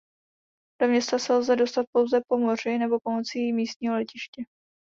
Do 0.81 0.87
města 0.87 1.19
se 1.19 1.33
lze 1.33 1.55
dostat 1.55 1.85
pouze 1.95 2.21
po 2.27 2.37
moři 2.37 2.77
nebo 2.77 2.99
pomocí 3.03 3.53
místního 3.53 3.93
letiště. 3.93 4.43